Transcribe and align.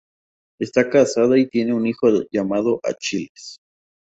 Está 0.59 0.89
casada 0.89 1.37
y 1.37 1.47
tiene 1.47 1.75
un 1.75 1.85
hijo 1.85 2.07
llamado 2.31 2.79
Achilles. 2.83 3.57